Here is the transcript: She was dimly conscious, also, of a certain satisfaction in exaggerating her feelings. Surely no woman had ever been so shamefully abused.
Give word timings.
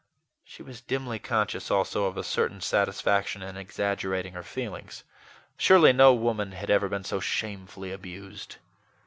She 0.43 0.63
was 0.63 0.81
dimly 0.81 1.19
conscious, 1.19 1.69
also, 1.69 2.05
of 2.05 2.17
a 2.17 2.23
certain 2.23 2.59
satisfaction 2.59 3.43
in 3.43 3.55
exaggerating 3.55 4.33
her 4.33 4.41
feelings. 4.41 5.03
Surely 5.57 5.93
no 5.93 6.11
woman 6.11 6.53
had 6.53 6.71
ever 6.71 6.89
been 6.89 7.03
so 7.03 7.19
shamefully 7.19 7.91
abused. 7.91 8.55